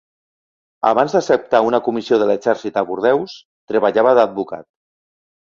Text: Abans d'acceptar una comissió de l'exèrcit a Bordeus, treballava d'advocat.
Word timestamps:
Abans 0.91 1.13
d'acceptar 1.17 1.59
una 1.65 1.81
comissió 1.89 2.19
de 2.23 2.29
l'exèrcit 2.31 2.81
a 2.81 2.85
Bordeus, 2.89 3.37
treballava 3.75 4.17
d'advocat. 4.23 4.69